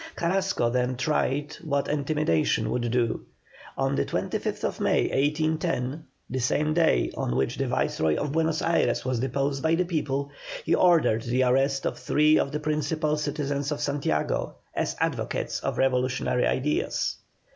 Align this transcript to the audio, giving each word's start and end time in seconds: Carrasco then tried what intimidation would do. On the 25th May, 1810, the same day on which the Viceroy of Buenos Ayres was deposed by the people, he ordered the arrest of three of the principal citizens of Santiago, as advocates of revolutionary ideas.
Carrasco 0.15 0.71
then 0.71 0.95
tried 0.97 1.55
what 1.63 1.87
intimidation 1.87 2.71
would 2.71 2.89
do. 2.89 3.23
On 3.77 3.93
the 3.93 4.03
25th 4.03 4.79
May, 4.79 5.03
1810, 5.11 6.05
the 6.27 6.39
same 6.39 6.73
day 6.73 7.11
on 7.15 7.35
which 7.35 7.55
the 7.57 7.67
Viceroy 7.67 8.15
of 8.15 8.31
Buenos 8.31 8.63
Ayres 8.63 9.05
was 9.05 9.19
deposed 9.19 9.61
by 9.61 9.75
the 9.75 9.85
people, 9.85 10.31
he 10.65 10.73
ordered 10.73 11.21
the 11.21 11.43
arrest 11.43 11.85
of 11.85 11.99
three 11.99 12.39
of 12.39 12.51
the 12.51 12.59
principal 12.59 13.15
citizens 13.15 13.71
of 13.71 13.79
Santiago, 13.79 14.55
as 14.73 14.95
advocates 14.99 15.59
of 15.59 15.77
revolutionary 15.77 16.47
ideas. 16.47 17.17